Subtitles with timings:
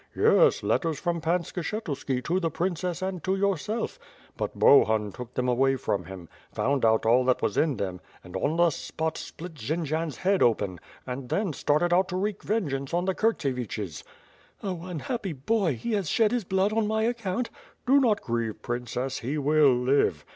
[0.15, 3.99] "Yes; letters from Pan Skshetuski to the princess and to yourself;
[4.35, 8.35] but Bohun took them away from him; found out all that was in them, and
[8.35, 13.05] on the spot split Jendzian's head open, and then started out to wreak vengeance on
[13.05, 14.03] the Kurtsevi ches."
[14.63, 14.85] "Oh!
[14.85, 15.75] unhappy boy!
[15.75, 17.51] he has shed liis blood on my account!"
[17.85, 20.25] "Do not grieve, princess; he will live."